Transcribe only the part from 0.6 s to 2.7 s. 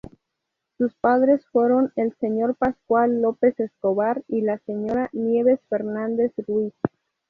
Sus padres fueron el señor